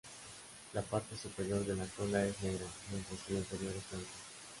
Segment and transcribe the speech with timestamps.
[0.73, 4.09] La parte superior de la cola es negra, mientras que la inferior es blanca.